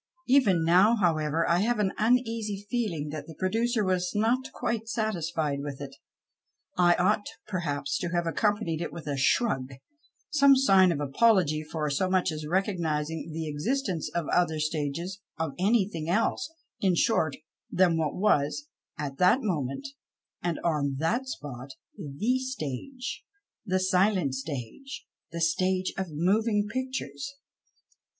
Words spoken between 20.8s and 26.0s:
that spot, the stage, the" silent" stage, the stage